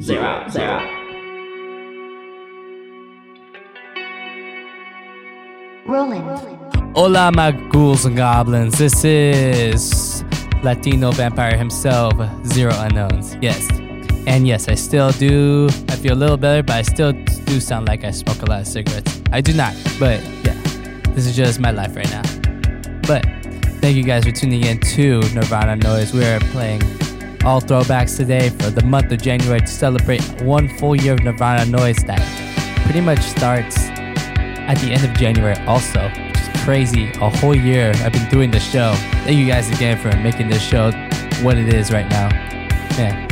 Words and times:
zero, 0.00 0.46
zero. 0.48 0.80
Rolling. 5.86 6.22
Hola, 6.94 7.32
my 7.32 7.52
ghouls 7.70 8.04
and 8.04 8.16
goblins. 8.16 8.78
This 8.78 9.04
is 9.04 10.24
Latino 10.62 11.10
vampire 11.12 11.56
himself, 11.56 12.14
Zero 12.46 12.72
Unknowns. 12.74 13.36
Yes. 13.40 13.68
And 14.26 14.46
yes, 14.46 14.68
I 14.68 14.74
still 14.74 15.10
do. 15.10 15.68
I 15.88 15.96
feel 15.96 16.12
a 16.12 16.14
little 16.14 16.36
better, 16.36 16.62
but 16.62 16.76
I 16.76 16.82
still 16.82 17.12
do 17.12 17.60
sound 17.60 17.88
like 17.88 18.04
I 18.04 18.12
smoke 18.12 18.40
a 18.42 18.46
lot 18.46 18.60
of 18.60 18.66
cigarettes. 18.68 19.20
I 19.32 19.40
do 19.40 19.52
not, 19.52 19.74
but 19.98 20.22
yeah, 20.44 20.54
this 21.14 21.26
is 21.26 21.34
just 21.34 21.58
my 21.58 21.72
life 21.72 21.96
right 21.96 22.10
now. 22.10 22.22
But 23.06 23.24
thank 23.80 23.96
you 23.96 24.04
guys 24.04 24.24
for 24.24 24.30
tuning 24.30 24.64
in 24.64 24.78
to 24.78 25.20
Nirvana 25.34 25.76
Noize. 25.76 26.14
We 26.14 26.24
are 26.24 26.38
playing 26.52 26.82
all 27.44 27.60
throwbacks 27.60 28.16
today 28.16 28.50
for 28.50 28.70
the 28.70 28.84
month 28.84 29.10
of 29.10 29.20
January 29.20 29.60
to 29.60 29.66
celebrate 29.66 30.22
one 30.42 30.68
full 30.78 30.94
year 30.94 31.14
of 31.14 31.24
Nirvana 31.24 31.64
Noize 31.64 32.06
that 32.06 32.20
pretty 32.84 33.00
much 33.00 33.18
starts 33.20 33.76
at 33.78 34.76
the 34.76 34.92
end 34.92 35.04
of 35.04 35.12
January 35.14 35.56
also. 35.66 36.08
Which 36.08 36.38
is 36.38 36.62
crazy. 36.62 37.10
A 37.20 37.30
whole 37.38 37.54
year 37.54 37.92
I've 37.96 38.12
been 38.12 38.28
doing 38.28 38.50
this 38.50 38.68
show. 38.70 38.92
Thank 39.24 39.38
you 39.38 39.46
guys 39.46 39.68
again 39.70 39.98
for 39.98 40.16
making 40.18 40.50
this 40.50 40.62
show 40.62 40.92
what 41.42 41.56
it 41.58 41.74
is 41.74 41.90
right 41.90 42.08
now. 42.08 42.28
Man. 42.96 43.28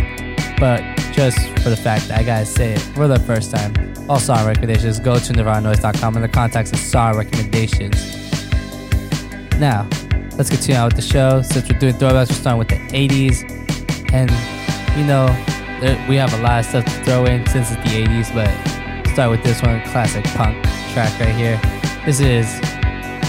But 0.58 0.82
just 1.12 1.38
for 1.60 1.70
the 1.70 1.76
fact 1.76 2.08
that 2.08 2.18
I 2.18 2.24
gotta 2.24 2.46
say 2.46 2.72
it 2.72 2.80
for 2.80 3.06
the 3.06 3.18
first 3.20 3.52
time, 3.52 3.74
all 4.08 4.18
song 4.18 4.44
recommendations 4.44 4.98
go 4.98 5.18
to 5.20 5.32
nirvananoize.com 5.32 6.16
and 6.16 6.24
the 6.24 6.28
contacts 6.28 6.72
of 6.72 6.80
song 6.80 7.16
recommendations. 7.16 8.16
Now, 9.58 9.88
let's 10.36 10.50
continue 10.50 10.80
on 10.80 10.86
with 10.86 10.96
the 10.96 11.02
show. 11.02 11.42
Since 11.42 11.70
we're 11.70 11.78
doing 11.78 11.94
throwbacks, 11.94 12.30
we're 12.30 12.34
starting 12.34 12.58
with 12.58 12.68
the 12.68 12.78
80s. 12.88 13.59
And, 14.12 14.30
you 14.98 15.04
know, 15.04 15.26
we 16.08 16.16
have 16.16 16.34
a 16.34 16.42
lot 16.42 16.60
of 16.60 16.66
stuff 16.66 16.84
to 16.84 16.90
throw 17.04 17.24
in 17.26 17.46
since 17.46 17.70
it's 17.70 17.80
the 17.82 18.04
80s, 18.04 18.34
but 18.34 18.50
start 19.08 19.30
with 19.30 19.42
this 19.44 19.62
one 19.62 19.80
classic 19.82 20.24
punk 20.34 20.62
track 20.92 21.18
right 21.20 21.34
here. 21.34 21.60
This 22.04 22.20
is 22.20 22.60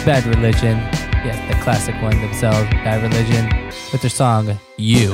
Bad 0.03 0.25
Religion. 0.25 0.77
Yes, 1.21 1.37
the 1.53 1.61
classic 1.61 1.93
one 2.01 2.19
themselves, 2.19 2.67
Bad 2.81 3.03
Religion, 3.03 3.45
with 3.91 4.01
their 4.01 4.09
song 4.09 4.57
You. 4.77 5.13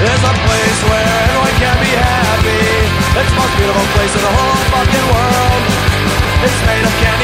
There's 0.00 0.24
a 0.24 0.32
place 0.32 0.80
where 0.88 1.12
everyone 1.28 1.56
can 1.60 1.76
be 1.84 1.92
happy. 1.92 2.56
It's 3.20 3.28
the 3.28 3.36
most 3.36 3.52
beautiful 3.60 3.84
place 3.92 4.16
in 4.16 4.22
the 4.24 4.32
whole 4.32 4.64
fucking 4.72 5.06
world. 5.12 5.60
It's 6.40 6.56
made 6.64 6.88
of 6.88 6.94
candy 7.04 7.19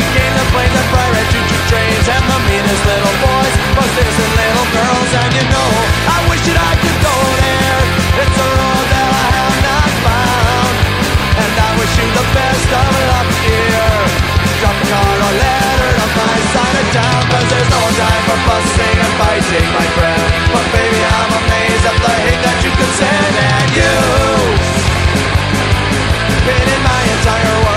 choo-choo 1.31 1.63
trains 1.71 2.07
and 2.09 2.25
the 2.31 2.39
meanest 2.49 2.83
little 2.87 3.17
boys, 3.23 3.55
most 3.77 3.95
innocent 4.01 4.33
little 4.37 4.69
girls. 4.77 5.11
And 5.21 5.31
you 5.37 5.45
know, 5.51 5.71
I 6.15 6.19
wish 6.31 6.43
that 6.49 6.59
I 6.59 6.73
could 6.83 6.99
go 7.03 7.17
there. 7.43 7.81
It's 8.23 8.39
a 8.39 8.49
road 8.49 8.87
that 8.95 9.09
I 9.13 9.27
have 9.37 9.59
not 9.67 9.91
found, 10.07 10.75
and 11.43 11.53
I 11.67 11.71
wish 11.79 11.93
you 11.99 12.07
the 12.17 12.27
best 12.33 12.69
of 12.73 12.91
luck 13.11 13.29
here. 13.45 13.95
Drop 14.61 14.73
a 14.73 14.85
card 14.89 15.21
or 15.27 15.35
letter 15.37 15.93
on 16.01 16.11
my 16.17 16.37
side 16.55 16.77
of 16.81 16.89
town, 16.97 17.21
'cause 17.29 17.47
there's 17.53 17.71
no 17.77 17.83
time 18.01 18.23
for 18.25 18.39
fussing 18.49 18.97
and 19.05 19.15
fighting, 19.21 19.69
my 19.77 19.87
friend. 19.97 20.27
But 20.53 20.67
baby, 20.73 21.01
I'm 21.05 21.33
amazed 21.43 21.85
at 21.91 21.97
the 22.05 22.13
hate 22.25 22.43
that 22.47 22.59
you 22.65 22.73
can 22.79 22.91
send, 23.01 23.35
and 23.53 23.69
you 23.79 23.93
been 26.47 26.69
in 26.77 26.83
my 26.83 27.03
entire 27.15 27.57
world. 27.65 27.76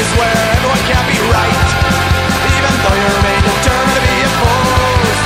Place 0.00 0.16
where 0.16 0.32
everyone 0.56 0.82
can 0.88 1.04
be 1.12 1.18
right, 1.28 1.68
even 2.40 2.72
though 2.80 2.96
you 2.96 3.08
remain 3.20 3.40
determined 3.44 3.92
to 3.92 4.02
be 4.08 4.16
opposed. 4.24 5.20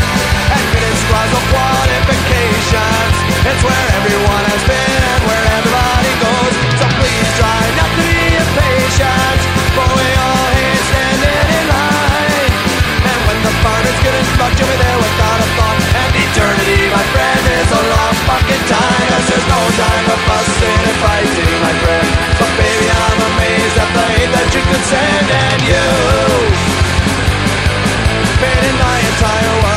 Admitted 0.50 0.96
squads 0.98 1.30
of 1.30 1.44
qualifications. 1.54 3.14
It's 3.46 3.62
where 3.62 3.86
everyone 4.02 4.44
has 4.50 4.62
been 4.66 5.00
and 5.14 5.20
where 5.30 5.44
everybody 5.62 6.12
goes. 6.18 6.54
So 6.80 6.86
please 6.98 7.28
try 7.38 7.62
not 7.78 7.86
to 7.86 8.02
be 8.02 8.18
impatient, 8.34 9.40
for 9.78 9.86
we 9.94 10.06
all 10.18 10.48
hate 10.58 10.82
standing 10.91 11.48
in 11.54 11.64
line. 11.70 12.50
And 13.14 13.18
when 13.30 13.38
the 13.46 13.54
fun 13.62 13.82
is 13.86 13.98
good 14.02 14.16
and 14.18 14.28
fucked, 14.34 14.58
you'll 14.58 14.74
be 14.74 14.78
there 14.80 14.98
without 14.98 15.38
a 15.38 15.48
thought. 15.54 15.78
And 16.02 16.10
eternity, 16.18 16.80
my 16.91 17.04
friend, 17.14 17.42
is 17.62 17.70
a 17.70 17.82
long 17.94 18.14
fucking 18.26 18.64
time. 18.66 19.06
Cause 19.06 19.26
there's 19.30 19.46
no 19.46 19.60
time 19.78 20.02
for 20.10 20.18
fussing 20.26 20.44
could 24.69 24.84
send. 24.84 25.26
And 25.30 25.62
you, 25.70 25.88
in 28.69 28.76
my 28.78 28.98
entire 29.10 29.62
world. 29.62 29.73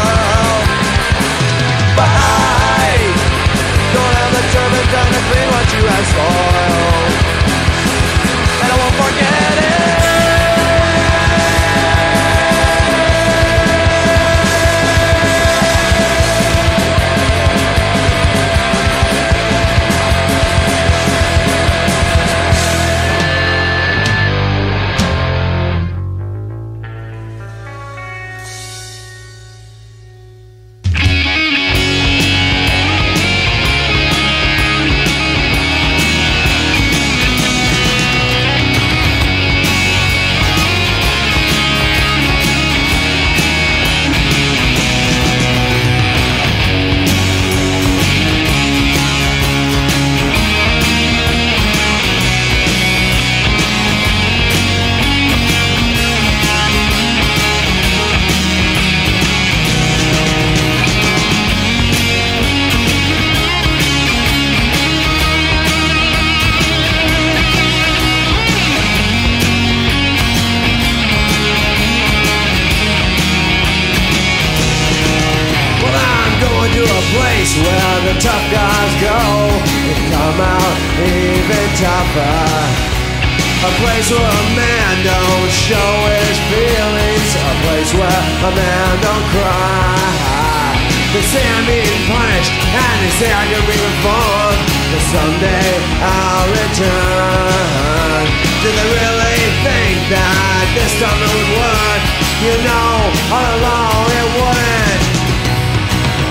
You 102.47 102.55
know, 102.63 103.11
all 103.27 103.44
along 103.44 104.07
it 104.07 104.27
wouldn't. 104.39 105.03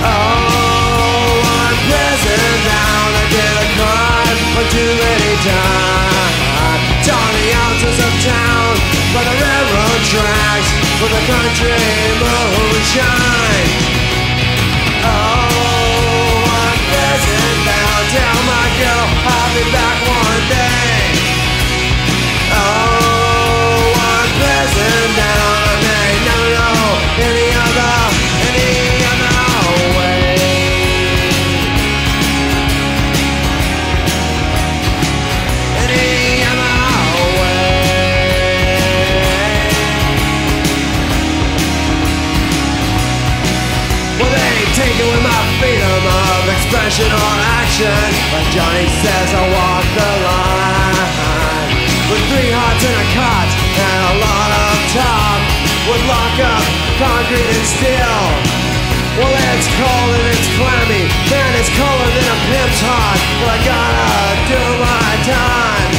Oh, 0.00 1.44
one 1.44 1.76
prison 1.84 2.56
down, 2.64 3.08
I 3.20 3.24
did 3.36 3.56
a 3.60 3.68
crime 3.76 4.40
for 4.56 4.64
too 4.72 4.92
many 4.96 5.32
times. 5.44 6.40
Torn 7.04 7.32
the 7.36 7.52
ounces 7.52 7.98
of 8.00 8.12
town 8.24 8.80
by 9.12 9.28
the 9.28 9.36
railroad 9.44 10.02
tracks 10.08 10.70
for 10.96 11.08
the 11.12 11.20
country 11.28 11.84
moonshine. 12.16 13.68
Oh, 15.04 15.52
one 16.48 16.80
prison 16.96 17.44
down, 17.68 18.00
tell 18.16 18.40
my 18.48 18.66
girl 18.80 19.04
I'll 19.20 19.52
be 19.52 19.68
back 19.68 20.05
action. 46.86 47.98
Like 48.30 48.46
Johnny 48.54 48.86
says, 49.02 49.28
I 49.34 49.42
walk 49.50 49.86
the 49.98 50.10
line. 50.22 51.18
With 52.06 52.22
three 52.30 52.50
hearts 52.54 52.84
in 52.86 52.94
a 52.94 53.06
cot 53.10 53.48
and 53.74 54.00
a 54.06 54.16
lot 54.22 54.50
of 54.54 54.74
talk. 54.94 55.40
Would 55.90 56.04
lock 56.06 56.36
up 56.46 56.66
concrete 57.02 57.42
and 57.42 57.66
steel. 57.66 58.22
Well, 59.18 59.34
it's 59.34 59.66
cold 59.74 60.10
and 60.14 60.26
it's 60.30 60.46
clammy. 60.54 61.10
Man, 61.26 61.50
it's 61.58 61.70
colder 61.74 62.10
than 62.14 62.26
a 62.30 62.38
pimp's 62.54 62.80
heart. 62.86 63.18
But 63.42 63.48
I 63.50 63.58
gotta 63.66 64.06
do 64.46 64.62
my 64.78 65.10
time. 65.26 65.90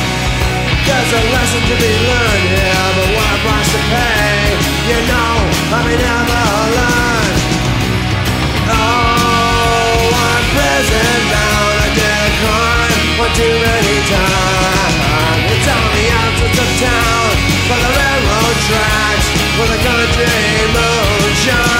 There's 0.87 1.11
a 1.11 1.23
lesson 1.35 1.61
to 1.67 1.75
be 1.83 1.93
learned 1.99 2.47
here, 2.47 2.87
but 2.95 3.09
what 3.11 3.27
a 3.27 3.39
price 3.43 3.71
to 3.75 3.81
pay. 3.91 4.55
You 4.87 4.99
know, 5.03 5.35
I 5.67 5.79
may 5.83 5.97
never 5.99 6.43
learn. 6.79 7.33
Oh, 8.71 9.06
Did 10.87 10.95
a 10.95 12.37
one 13.19 13.33
too 13.35 13.43
many 13.43 13.97
times. 14.07 15.51
It's 15.51 15.67
on 15.67 15.87
the 15.93 16.05
outskirts 16.15 16.59
of 16.63 16.71
town, 16.79 17.29
by 17.67 17.77
the 17.83 17.91
railroad 17.99 18.57
tracks, 18.67 19.27
where 19.57 19.67
the 19.67 19.79
country 19.83 20.31
moonshine. 20.73 21.76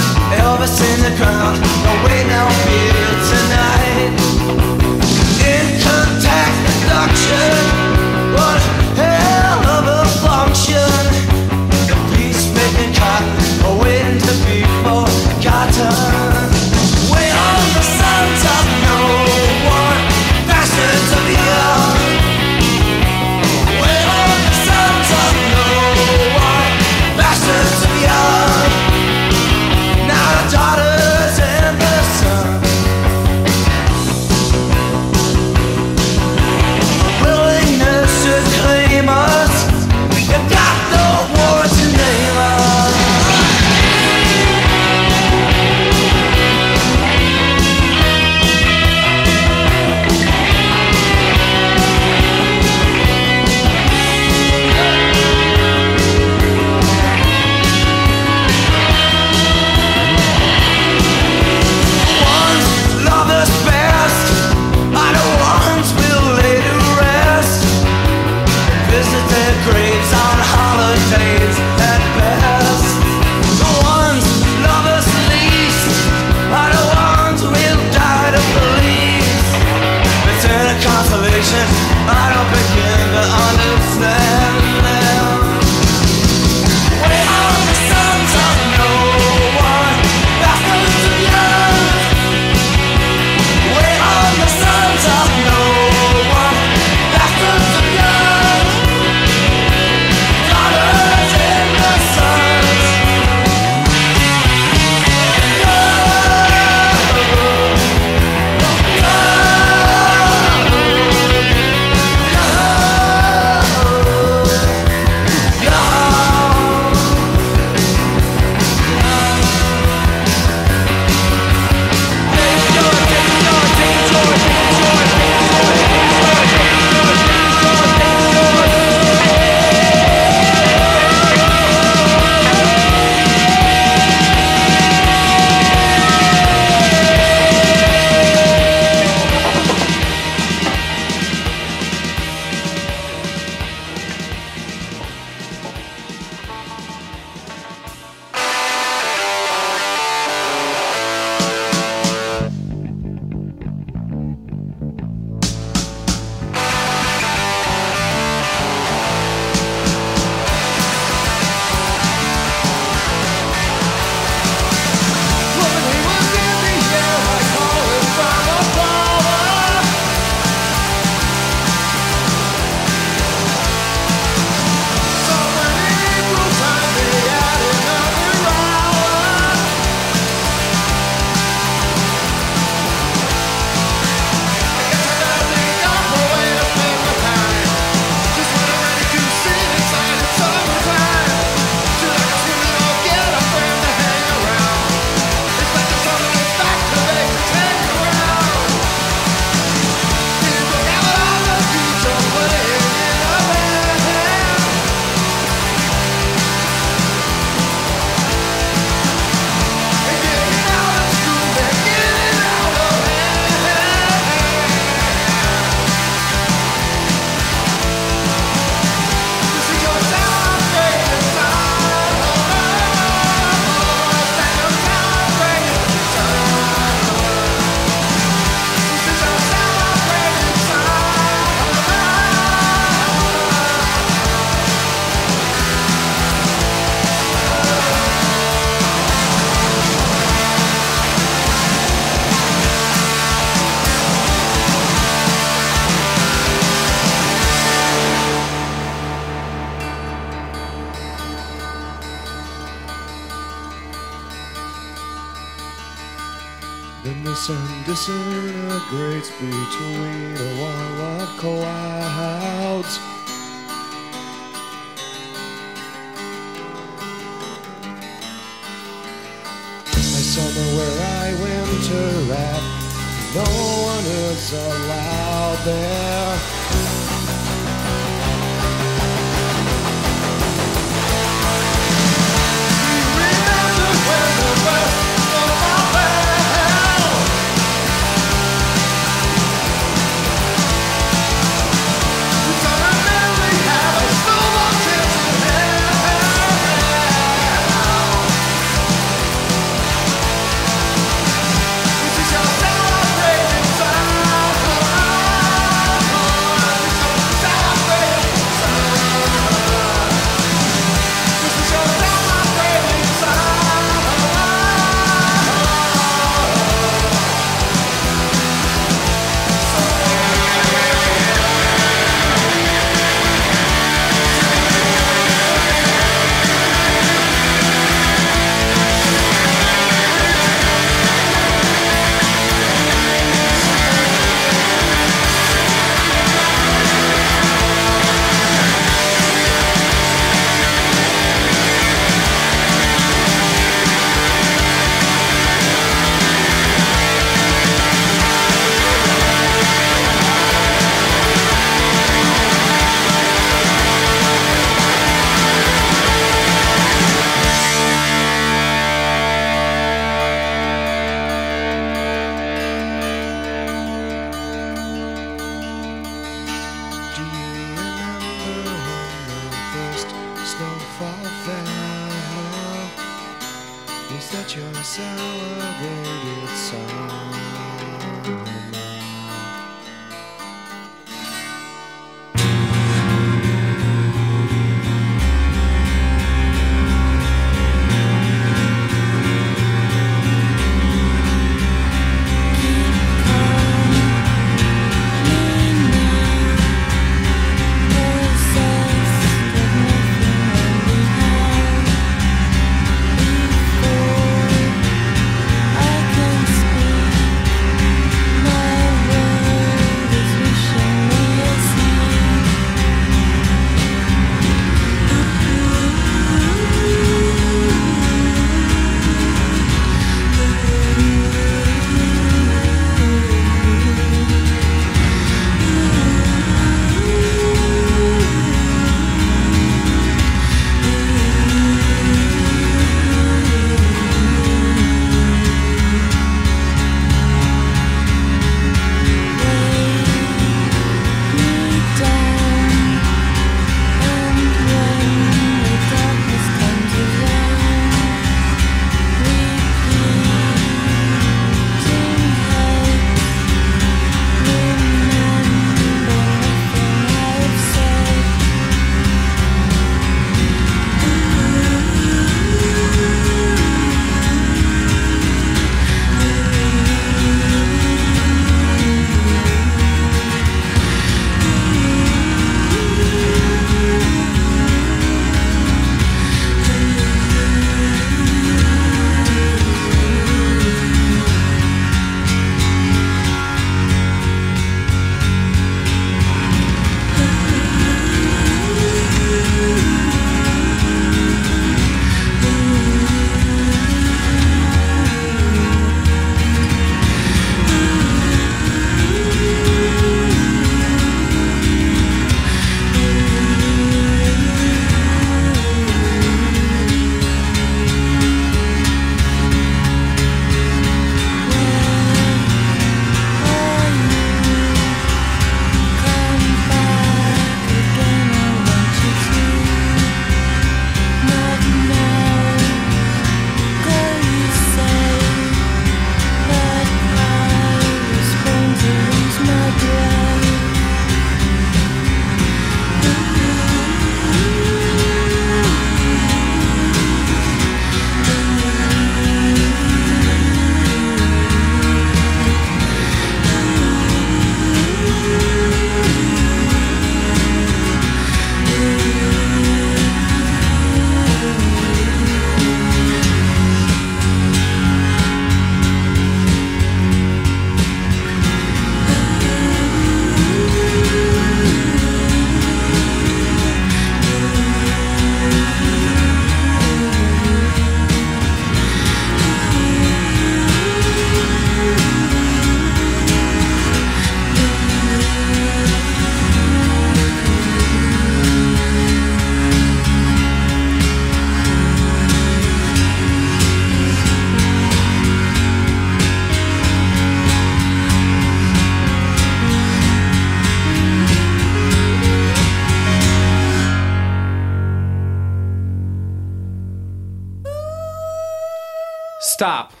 Stop. 599.61 600.00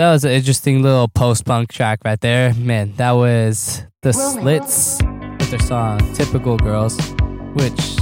That 0.00 0.12
was 0.12 0.24
an 0.24 0.30
interesting 0.30 0.82
little 0.82 1.08
post 1.08 1.44
punk 1.44 1.70
track 1.70 2.00
right 2.06 2.18
there. 2.22 2.54
Man, 2.54 2.94
that 2.96 3.12
was 3.12 3.82
the. 4.00 4.14
Slits 4.14 4.98
with 5.38 5.50
their 5.50 5.58
song 5.60 5.98
"Typical 6.14 6.56
Girls," 6.56 6.98
which 7.52 7.98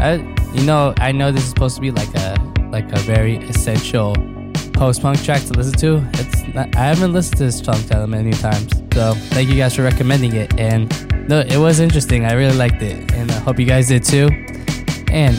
I, 0.00 0.14
you 0.54 0.62
know, 0.64 0.94
I 0.96 1.12
know 1.12 1.30
this 1.30 1.42
is 1.42 1.50
supposed 1.50 1.76
to 1.76 1.82
be 1.82 1.90
like 1.90 2.08
a 2.14 2.36
like 2.72 2.90
a 2.92 2.98
very 3.00 3.36
essential 3.36 4.14
post 4.72 5.02
punk 5.02 5.22
track 5.22 5.42
to 5.42 5.52
listen 5.52 5.74
to. 5.80 6.02
It's 6.14 6.54
not, 6.54 6.74
I 6.74 6.84
haven't 6.84 7.12
listened 7.12 7.36
to 7.36 7.44
this 7.44 7.58
song 7.58 7.82
that 7.88 8.08
many 8.08 8.32
times, 8.32 8.72
so 8.94 9.12
thank 9.28 9.50
you 9.50 9.56
guys 9.56 9.76
for 9.76 9.82
recommending 9.82 10.34
it. 10.34 10.58
And 10.58 10.88
no, 11.28 11.40
it 11.40 11.58
was 11.58 11.80
interesting. 11.80 12.24
I 12.24 12.32
really 12.32 12.56
liked 12.56 12.80
it, 12.80 13.12
and 13.12 13.30
I 13.30 13.38
hope 13.40 13.58
you 13.58 13.66
guys 13.66 13.88
did 13.88 14.04
too. 14.04 14.30
And 15.12 15.36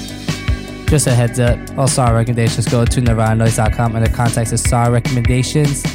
just 0.92 1.08
a 1.08 1.14
heads 1.14 1.40
up, 1.40 1.58
all 1.78 1.88
song 1.88 2.14
recommendations 2.14 2.68
go 2.68 2.84
to 2.84 3.00
nirvananoize.com 3.00 3.96
and 3.96 4.06
the 4.06 4.10
contact 4.10 4.52
is 4.52 4.62
song 4.62 4.92
recommendations. 4.92 5.86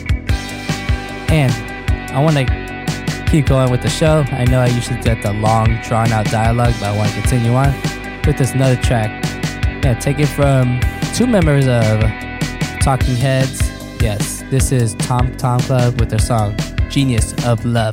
And 1.28 1.52
I 2.14 2.24
want 2.24 2.38
to 2.38 3.26
keep 3.30 3.44
going 3.44 3.70
with 3.70 3.82
the 3.82 3.90
show. 3.90 4.24
I 4.30 4.46
know 4.46 4.58
I 4.58 4.68
usually 4.68 4.98
get 5.02 5.22
the 5.22 5.34
long, 5.34 5.78
drawn 5.82 6.10
out 6.12 6.24
dialogue, 6.30 6.72
but 6.80 6.84
I 6.84 6.96
want 6.96 7.10
to 7.10 7.20
continue 7.20 7.52
on 7.52 7.74
with 8.26 8.38
this 8.38 8.52
another 8.52 8.76
track. 8.76 9.22
Yeah, 9.84 9.98
take 10.00 10.18
it 10.18 10.28
from 10.28 10.80
two 11.14 11.26
members 11.26 11.68
of 11.68 12.00
Talking 12.80 13.16
Heads. 13.16 13.70
Yes, 14.02 14.44
this 14.50 14.72
is 14.72 14.94
Tom 14.94 15.36
Tom 15.36 15.60
Club 15.60 16.00
with 16.00 16.08
their 16.08 16.18
song 16.18 16.56
Genius 16.88 17.34
of 17.44 17.66
Love. 17.66 17.92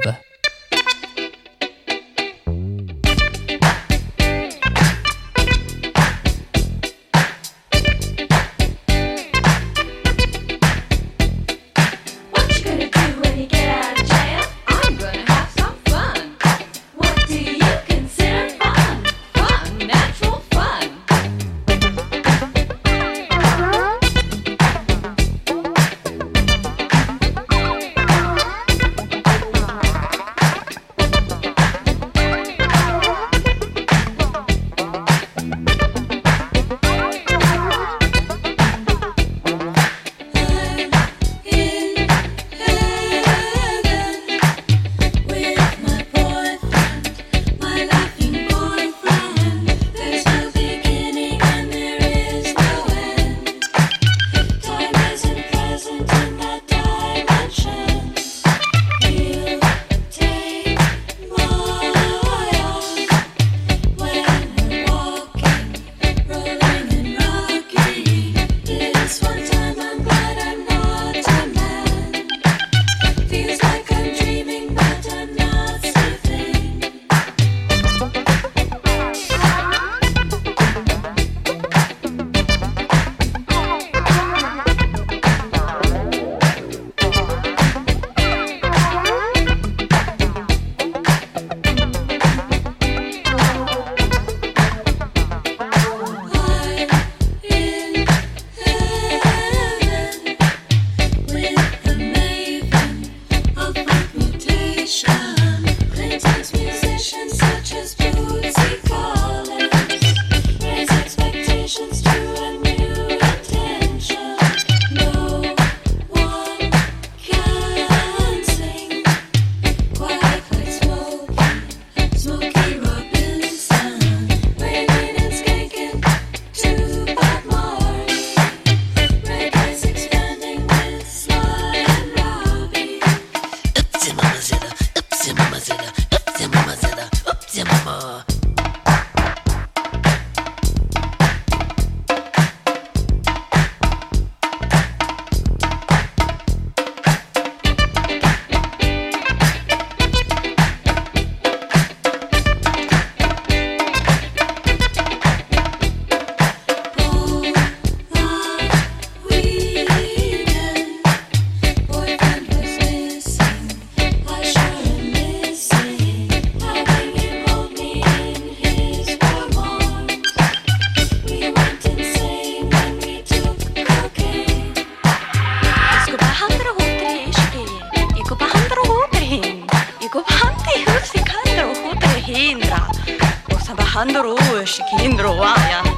만들어 184.03 184.35
시킨 184.65 185.15
들어와야. 185.15 185.92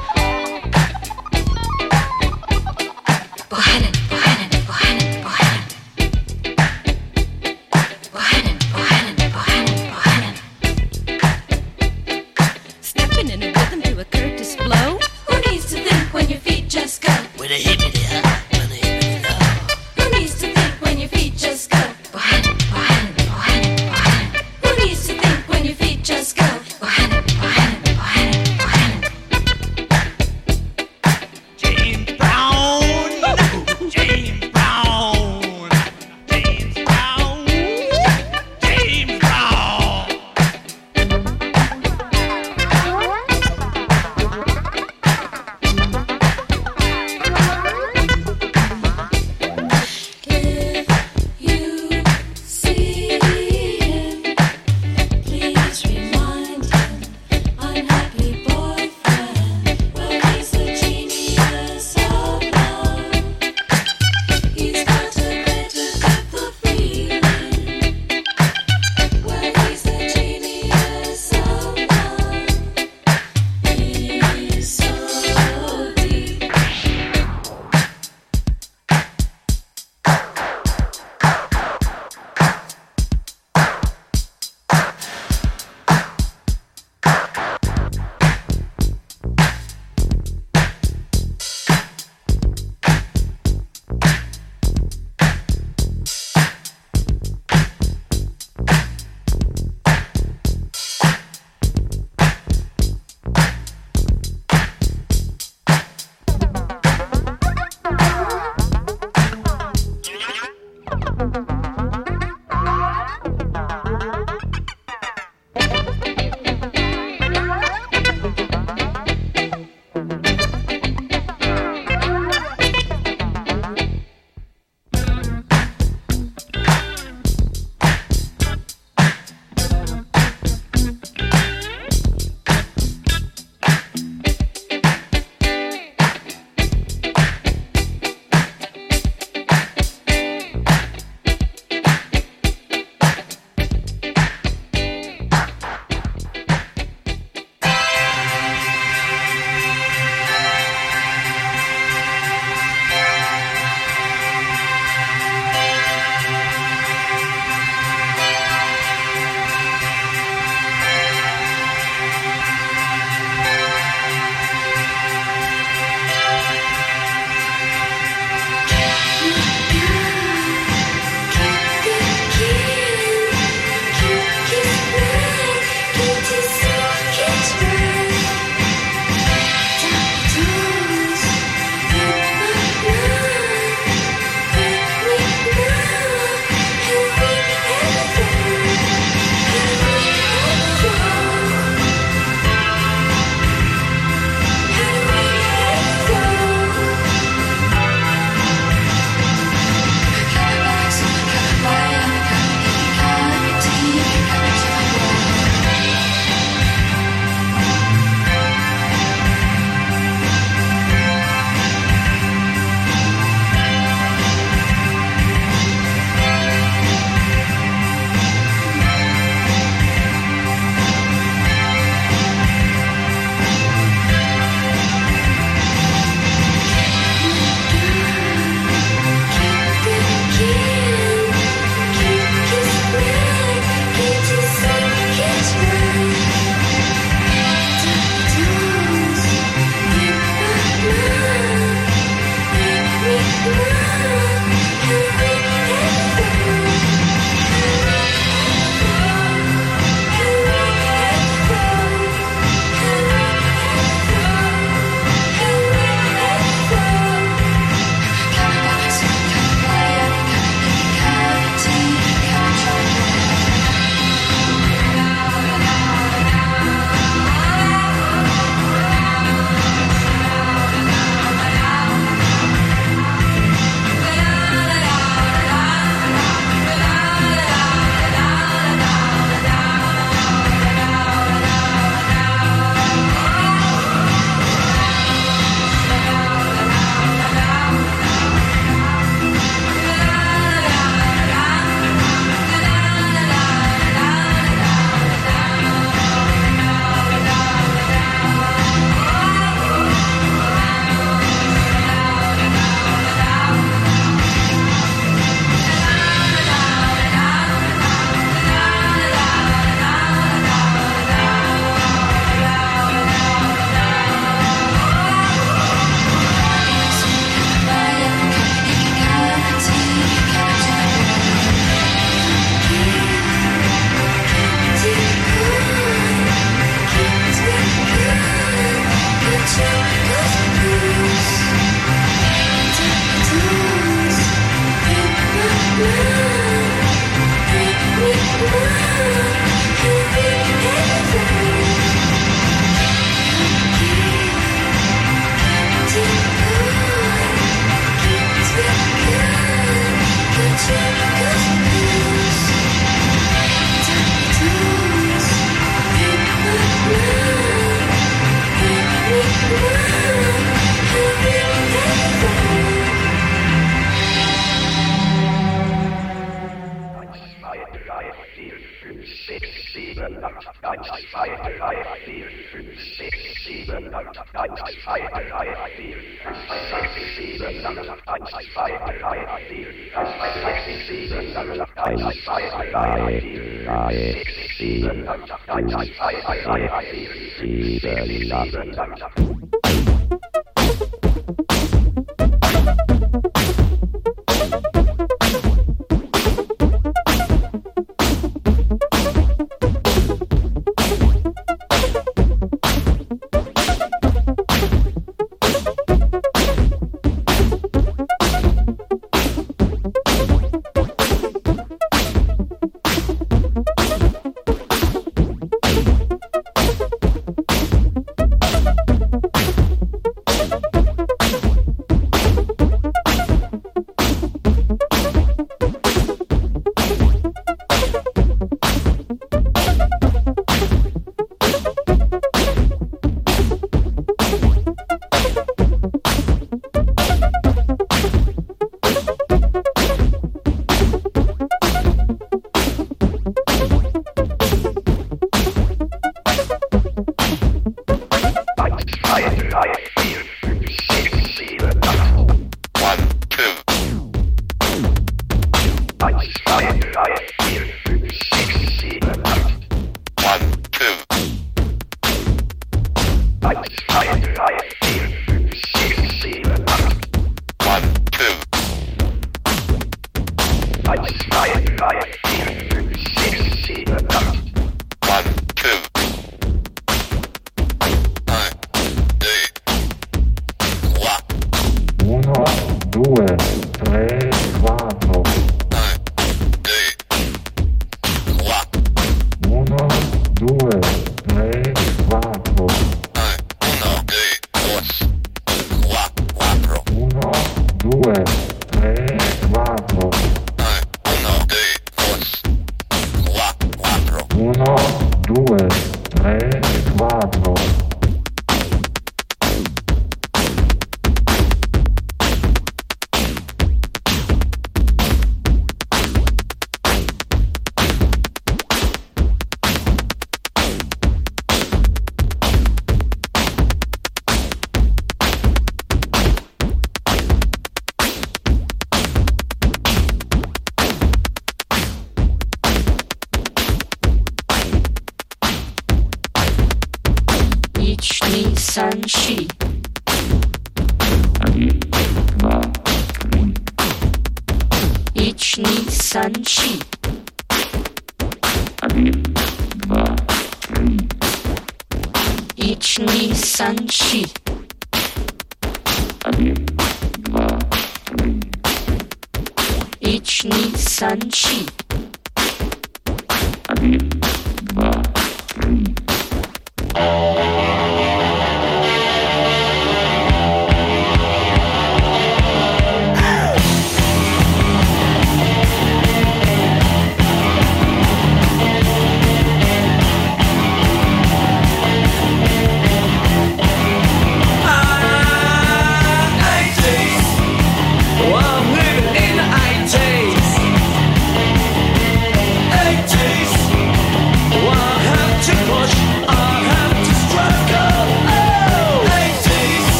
Uno, 387.55 388.04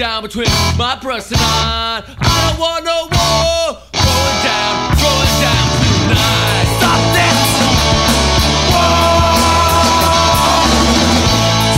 down 0.00 0.22
between 0.22 0.48
my 0.78 0.96
breasts 0.96 1.30
and 1.30 1.38
mine. 1.42 2.00
I 2.24 2.32
don't 2.48 2.56
want 2.56 2.88
no 2.88 3.04
war. 3.12 3.84
Going 3.92 4.38
down, 4.40 4.96
going 4.96 5.34
down 5.44 5.68
tonight. 5.76 6.64
Stop 6.80 7.00
this! 7.12 7.36
Whoa! 8.72 8.80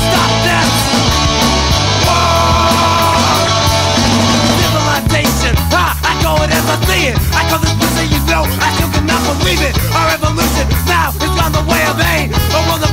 Stop 0.06 0.32
this! 0.46 0.70
Whoa! 2.06 3.42
Civilization, 4.54 5.58
ha! 5.74 5.98
I 6.06 6.14
go 6.22 6.38
it 6.46 6.54
as 6.54 6.62
I 6.62 6.78
see 6.86 7.10
it. 7.10 7.18
I 7.34 7.42
call 7.50 7.58
this 7.58 7.74
pussy, 7.74 8.06
you 8.06 8.22
know, 8.30 8.46
I 8.46 8.70
still 8.78 8.90
cannot 8.94 9.18
believe 9.34 9.66
it. 9.66 9.74
Our 9.98 10.14
revolution 10.14 10.70
now 10.86 11.10
has 11.10 11.32
gone 11.34 11.50
the 11.50 11.66
way 11.66 11.82
of 11.90 11.98
aid. 11.98 12.30
I 12.30 12.62
want 12.70 12.86
the 12.86 12.91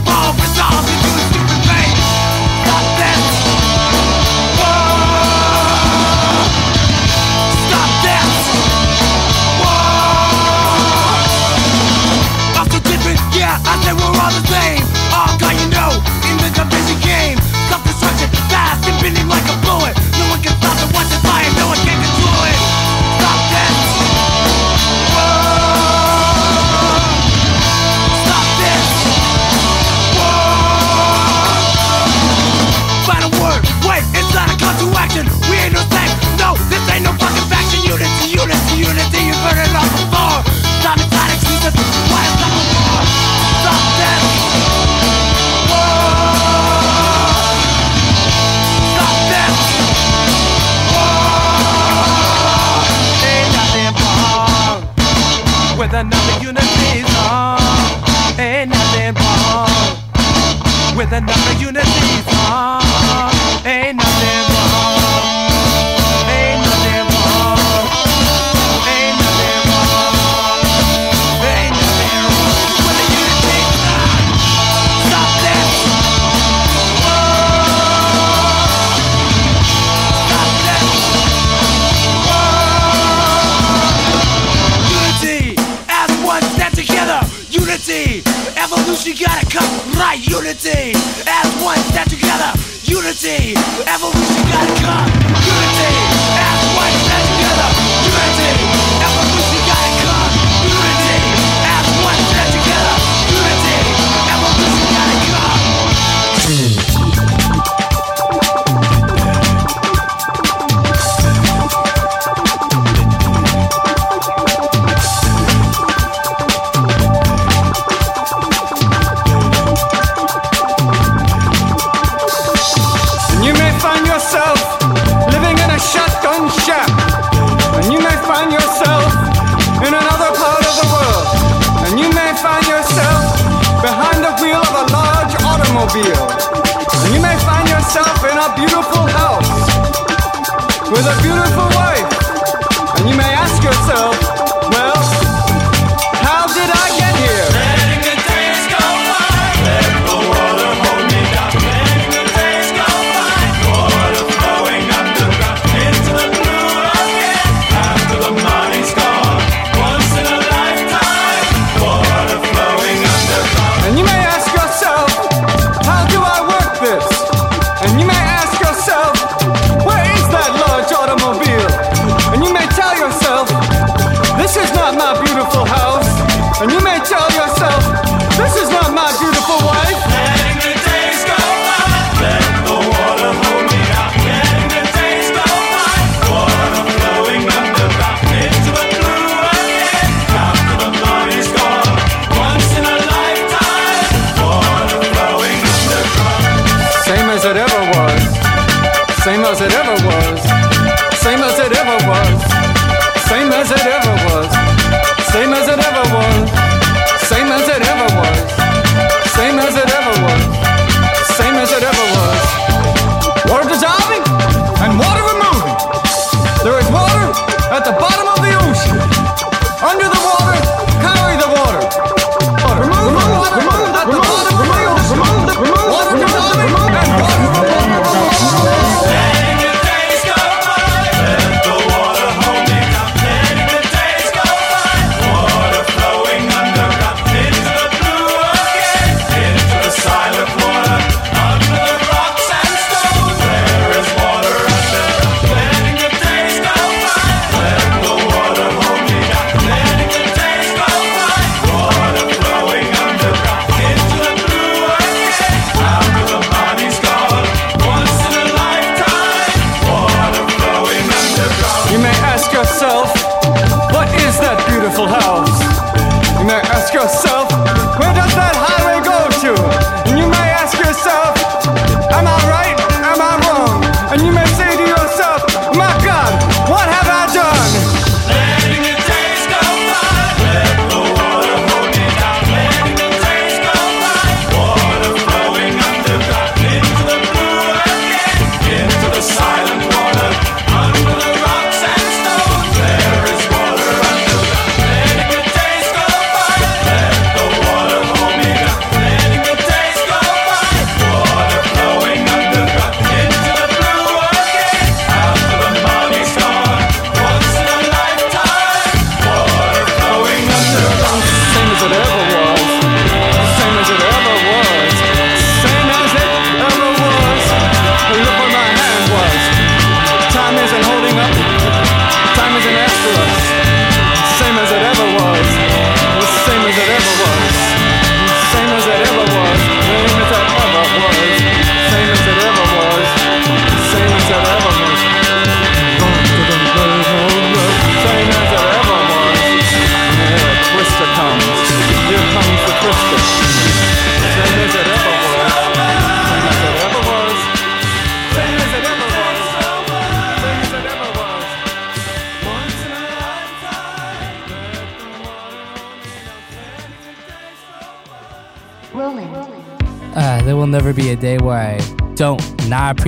ever 199.71 200.07
was. 200.07 200.18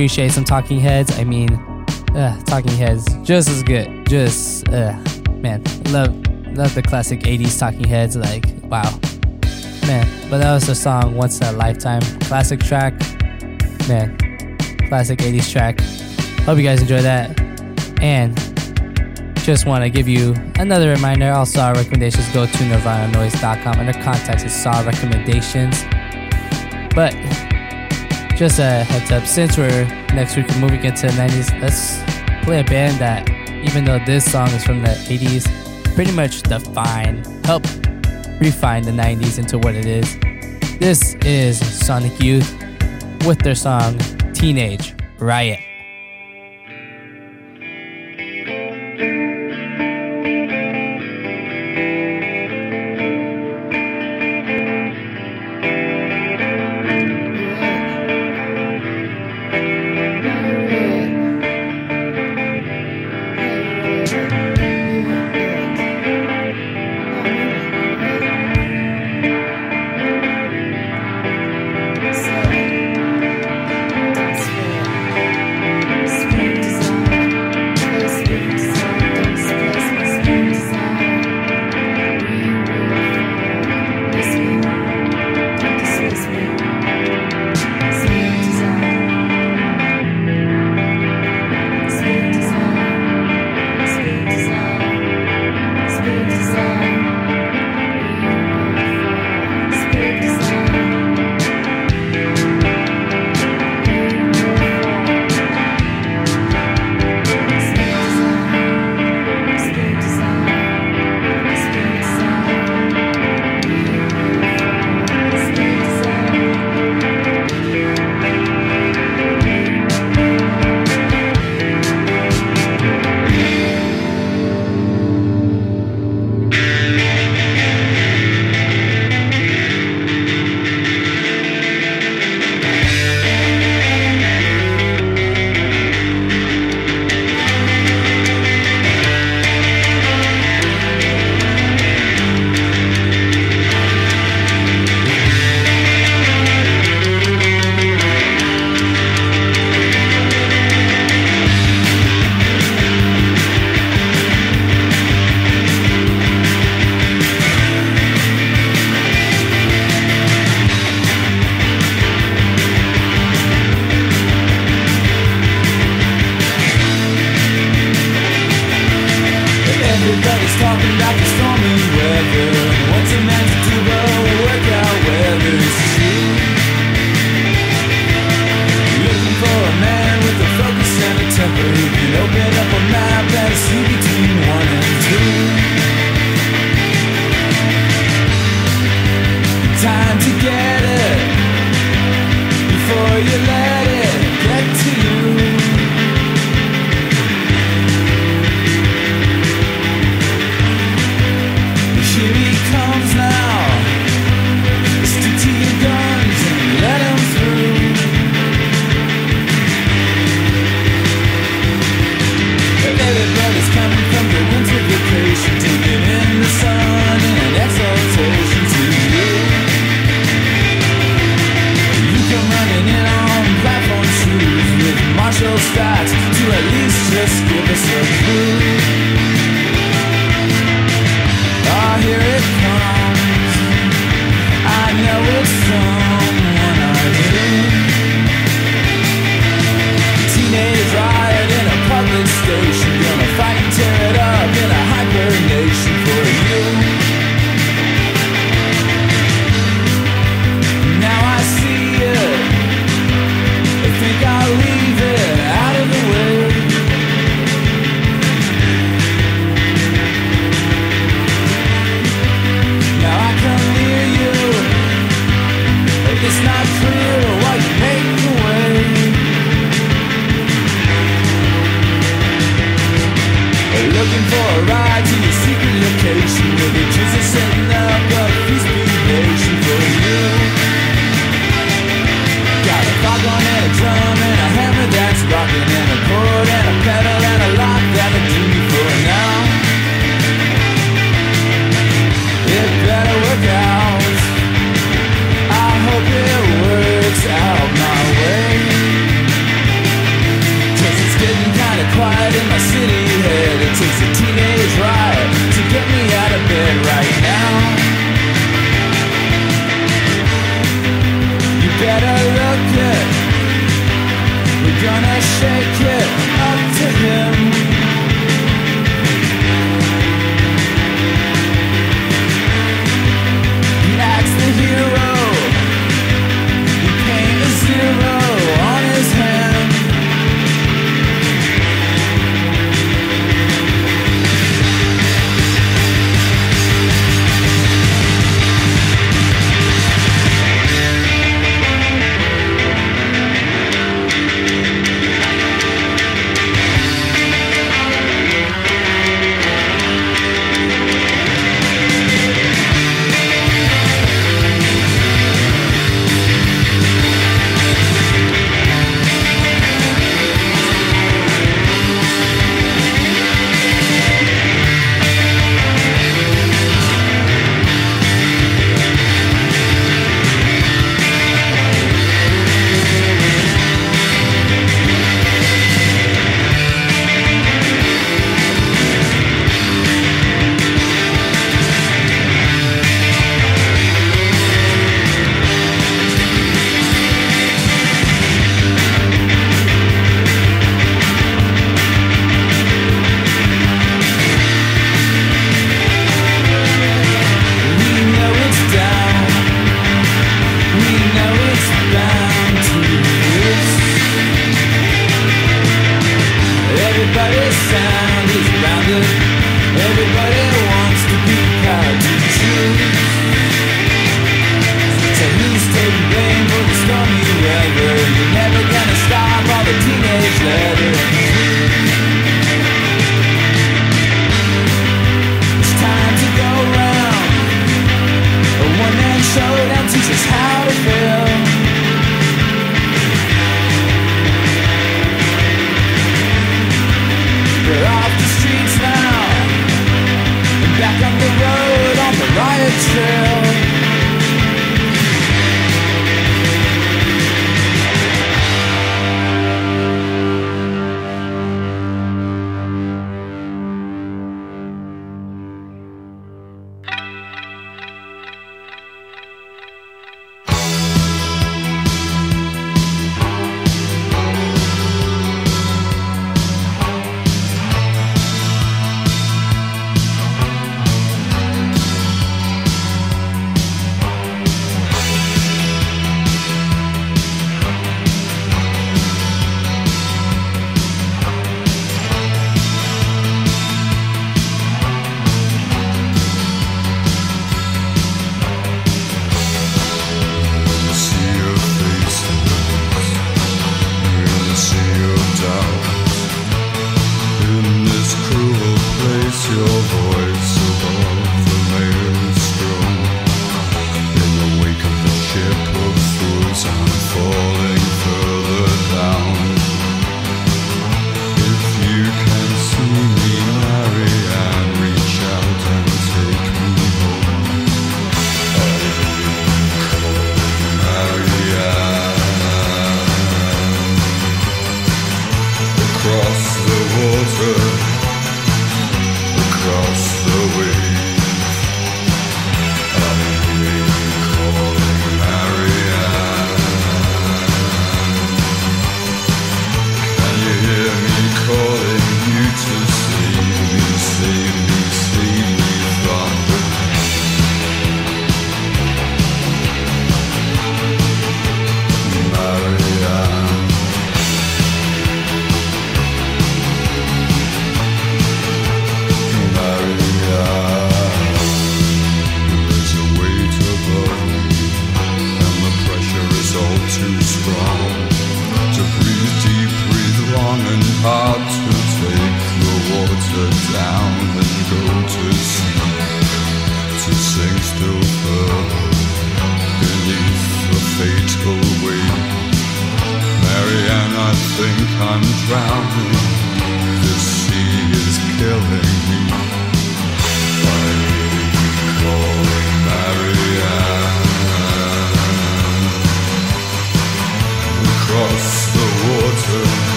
Appreciate 0.00 0.32
some 0.32 0.44
Talking 0.44 0.80
Heads. 0.80 1.18
I 1.18 1.24
mean, 1.24 1.52
uh, 2.16 2.42
Talking 2.44 2.72
Heads 2.72 3.04
just 3.22 3.50
as 3.50 3.62
good. 3.62 4.08
Just 4.08 4.66
uh, 4.70 4.98
man, 5.34 5.62
love 5.90 6.16
love 6.56 6.74
the 6.74 6.82
classic 6.82 7.20
'80s 7.20 7.58
Talking 7.58 7.84
Heads. 7.84 8.16
Like 8.16 8.46
wow, 8.62 8.98
man. 9.86 10.08
But 10.30 10.38
that 10.38 10.54
was 10.54 10.66
the 10.66 10.74
song 10.74 11.16
"Once 11.16 11.38
in 11.42 11.48
a 11.48 11.52
Lifetime" 11.52 12.00
classic 12.20 12.60
track. 12.60 12.98
Man, 13.90 14.16
classic 14.88 15.18
'80s 15.18 15.52
track. 15.52 15.78
Hope 16.46 16.56
you 16.56 16.64
guys 16.64 16.80
enjoy 16.80 17.02
that. 17.02 17.38
And 18.00 18.34
just 19.44 19.66
want 19.66 19.84
to 19.84 19.90
give 19.90 20.08
you 20.08 20.34
another 20.58 20.88
reminder. 20.88 21.30
All 21.30 21.44
star 21.44 21.74
recommendations 21.74 22.26
go 22.30 22.46
to 22.46 22.52
nirvananoize.com. 22.52 23.78
Under 23.78 23.92
contacts 23.92 24.44
is 24.44 24.58
star 24.58 24.82
recommendations. 24.82 25.84
Just 28.40 28.58
a 28.58 28.84
heads 28.84 29.10
up, 29.10 29.26
since 29.26 29.58
we're 29.58 29.84
next 30.14 30.34
week 30.34 30.46
moving 30.56 30.82
into 30.82 31.08
the 31.08 31.12
90s, 31.12 31.60
let's 31.60 32.02
play 32.42 32.60
a 32.60 32.64
band 32.64 32.98
that, 32.98 33.28
even 33.50 33.84
though 33.84 33.98
this 34.06 34.32
song 34.32 34.48
is 34.52 34.64
from 34.64 34.80
the 34.80 34.88
80s, 34.88 35.44
pretty 35.94 36.12
much 36.12 36.40
define, 36.40 37.22
help 37.44 37.64
refine 38.40 38.82
the 38.82 38.92
90s 38.92 39.38
into 39.38 39.58
what 39.58 39.74
it 39.74 39.84
is. 39.84 40.18
This 40.78 41.16
is 41.16 41.58
Sonic 41.86 42.18
Youth 42.18 42.50
with 43.26 43.40
their 43.40 43.54
song 43.54 43.98
Teenage 44.32 44.94
Riot. 45.18 45.69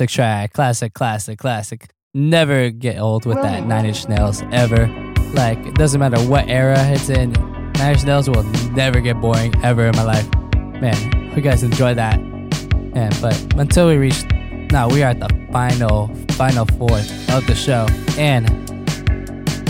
Classic 0.00 0.14
track, 0.14 0.52
classic, 0.54 0.94
classic, 0.94 1.38
classic. 1.38 1.90
Never 2.14 2.70
get 2.70 2.98
old 2.98 3.26
with 3.26 3.36
that 3.42 3.66
Nine 3.66 3.84
Inch 3.84 4.08
Nails 4.08 4.42
ever. 4.50 4.86
Like, 5.34 5.58
it 5.58 5.74
doesn't 5.74 6.00
matter 6.00 6.18
what 6.20 6.48
era 6.48 6.78
it's 6.88 7.10
in, 7.10 7.32
Nine 7.74 7.92
Inch 7.92 8.04
Nails 8.04 8.26
will 8.26 8.44
never 8.72 9.02
get 9.02 9.20
boring 9.20 9.52
ever 9.62 9.88
in 9.88 9.96
my 9.96 10.04
life. 10.04 10.26
Man, 10.54 10.94
hope 11.28 11.36
you 11.36 11.42
guys 11.42 11.62
enjoy 11.62 11.92
that. 11.92 12.18
And 12.18 13.14
but 13.20 13.54
until 13.58 13.88
we 13.88 13.98
reach, 13.98 14.24
now 14.72 14.88
we 14.88 15.02
are 15.02 15.10
at 15.10 15.20
the 15.20 15.28
final, 15.52 16.08
final 16.30 16.64
fourth 16.78 17.30
of 17.30 17.46
the 17.46 17.54
show, 17.54 17.86
and 18.16 18.48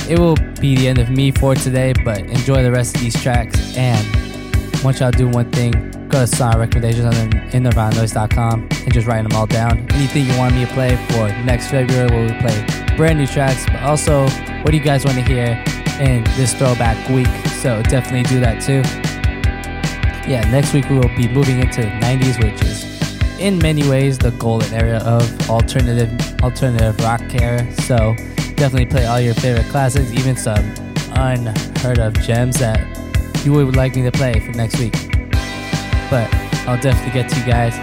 it 0.09 0.16
will 0.16 0.36
be 0.61 0.77
the 0.77 0.86
end 0.86 1.01
of 1.01 1.11
me 1.11 1.32
for 1.32 1.57
today. 1.57 1.93
But 2.05 2.20
enjoy 2.20 2.62
the 2.62 2.70
rest 2.70 2.94
of 2.94 3.01
these 3.01 3.20
tracks, 3.20 3.77
and 3.77 4.07
want 4.85 5.01
y'all 5.01 5.11
do 5.11 5.28
one 5.28 5.51
thing. 5.51 5.90
Go 6.11 6.27
to 6.27 6.27
song 6.27 6.59
recommendations 6.59 7.05
on 7.05 7.15
in 7.15 7.31
InNirvanaNoise.com 7.62 8.62
and 8.62 8.93
just 8.93 9.07
writing 9.07 9.28
them 9.28 9.39
all 9.39 9.47
down. 9.47 9.87
Anything 9.93 10.27
you 10.27 10.37
want 10.37 10.57
me 10.57 10.66
to 10.66 10.73
play 10.73 10.97
for 11.09 11.28
next 11.45 11.69
February, 11.69 12.11
where 12.11 12.27
we 12.27 12.41
play 12.41 12.97
brand 12.97 13.20
new 13.20 13.28
tracks, 13.28 13.65
but 13.66 13.81
also 13.85 14.28
what 14.62 14.73
do 14.73 14.77
you 14.77 14.82
guys 14.82 15.05
want 15.05 15.19
to 15.19 15.23
hear 15.23 15.62
in 16.01 16.24
this 16.37 16.53
throwback 16.53 17.09
week? 17.11 17.28
So 17.62 17.81
definitely 17.85 18.24
do 18.24 18.41
that 18.41 18.61
too. 18.61 18.82
Yeah, 20.28 20.41
next 20.51 20.74
week 20.74 20.89
we 20.91 20.99
will 20.99 21.16
be 21.16 21.28
moving 21.28 21.61
into 21.61 21.82
the 21.82 21.87
90s, 21.87 22.43
which 22.43 22.61
is 22.62 23.39
in 23.39 23.59
many 23.59 23.89
ways 23.89 24.19
the 24.19 24.32
golden 24.32 24.74
era 24.74 24.99
of 24.99 25.49
alternative 25.49 26.11
alternative 26.43 26.99
rock 27.05 27.23
era. 27.41 27.70
So 27.82 28.16
definitely 28.57 28.87
play 28.87 29.07
all 29.07 29.20
your 29.20 29.35
favorite 29.35 29.66
classics, 29.66 30.11
even 30.11 30.35
some 30.35 30.74
unheard 31.12 32.01
of 32.01 32.15
gems 32.15 32.59
that 32.59 32.81
you 33.45 33.53
would 33.53 33.77
like 33.77 33.95
me 33.95 34.03
to 34.03 34.11
play 34.11 34.41
for 34.41 34.51
next 34.51 34.77
week. 34.81 35.10
I'll 36.70 36.80
definitely 36.80 37.20
get 37.20 37.28
to 37.30 37.40
you 37.40 37.44
guys. 37.47 37.76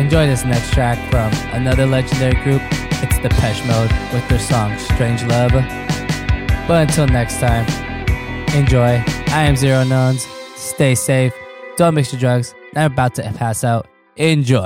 Enjoy 0.00 0.26
this 0.26 0.42
next 0.42 0.72
track 0.72 0.96
from 1.10 1.30
another 1.54 1.84
legendary 1.84 2.32
group. 2.42 2.62
It's 3.02 3.18
Depeche 3.18 3.62
Mode 3.66 3.92
with 4.10 4.26
their 4.30 4.38
song 4.38 4.72
Strangelove. 4.76 5.52
But 6.66 6.88
until 6.88 7.06
next 7.08 7.40
time, 7.40 7.66
enjoy. 8.54 9.04
I 9.26 9.42
am 9.42 9.54
Zero 9.54 9.84
Knowns. 9.84 10.26
Stay 10.56 10.94
safe. 10.94 11.34
Don't 11.76 11.94
mix 11.94 12.10
your 12.10 12.20
drugs. 12.20 12.54
I'm 12.74 12.90
about 12.90 13.14
to 13.16 13.22
pass 13.34 13.64
out. 13.64 13.86
Enjoy. 14.16 14.64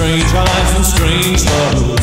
Strange 0.00 0.34
eyes 0.34 0.76
and 0.76 0.86
strange 0.86 1.44
love, 1.44 1.99